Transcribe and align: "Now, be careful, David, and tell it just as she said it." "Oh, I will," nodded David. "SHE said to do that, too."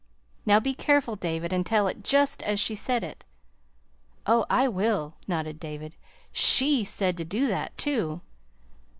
"Now, 0.47 0.59
be 0.59 0.73
careful, 0.73 1.15
David, 1.15 1.53
and 1.53 1.63
tell 1.63 1.85
it 1.87 2.03
just 2.03 2.41
as 2.41 2.59
she 2.59 2.73
said 2.73 3.03
it." 3.03 3.23
"Oh, 4.25 4.47
I 4.49 4.67
will," 4.67 5.13
nodded 5.27 5.59
David. 5.59 5.95
"SHE 6.31 6.85
said 6.85 7.15
to 7.17 7.23
do 7.23 7.45
that, 7.45 7.77
too." 7.77 8.21